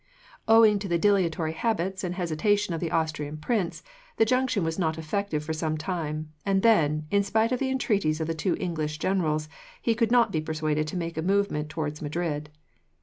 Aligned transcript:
"Owing 0.47 0.79
to 0.79 0.87
the 0.87 0.97
dilatory 0.97 1.51
habits 1.53 2.03
and 2.03 2.15
hesitation 2.15 2.73
of 2.73 2.81
the 2.81 2.89
Austrian 2.89 3.37
prince, 3.37 3.83
the 4.17 4.25
junction 4.25 4.63
was 4.63 4.79
not 4.79 4.97
effected 4.97 5.43
for 5.43 5.53
some 5.53 5.77
time, 5.77 6.33
and 6.43 6.63
then, 6.63 7.05
in 7.11 7.21
spite 7.21 7.51
of 7.51 7.59
the 7.59 7.69
entreaties 7.69 8.19
of 8.19 8.25
the 8.25 8.33
two 8.33 8.57
English 8.59 8.97
generals, 8.97 9.47
he 9.79 9.93
could 9.93 10.11
not 10.11 10.31
be 10.31 10.41
persuaded 10.41 10.87
to 10.87 10.97
make 10.97 11.17
a 11.19 11.21
movement 11.21 11.69
towards 11.69 12.01
Madrid. 12.01 12.49